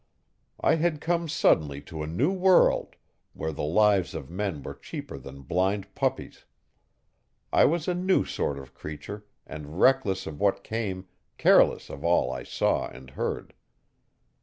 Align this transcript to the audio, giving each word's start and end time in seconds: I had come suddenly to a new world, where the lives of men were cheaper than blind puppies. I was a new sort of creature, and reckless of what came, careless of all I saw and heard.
I 0.59 0.77
had 0.77 0.99
come 0.99 1.29
suddenly 1.29 1.79
to 1.81 2.01
a 2.01 2.07
new 2.07 2.31
world, 2.31 2.95
where 3.33 3.51
the 3.51 3.61
lives 3.61 4.15
of 4.15 4.31
men 4.31 4.63
were 4.63 4.73
cheaper 4.73 5.15
than 5.15 5.43
blind 5.43 5.93
puppies. 5.93 6.45
I 7.53 7.65
was 7.65 7.87
a 7.87 7.93
new 7.93 8.25
sort 8.25 8.57
of 8.57 8.73
creature, 8.73 9.27
and 9.45 9.79
reckless 9.79 10.25
of 10.25 10.39
what 10.41 10.63
came, 10.63 11.07
careless 11.37 11.87
of 11.91 12.03
all 12.03 12.31
I 12.31 12.41
saw 12.41 12.87
and 12.87 13.11
heard. 13.11 13.53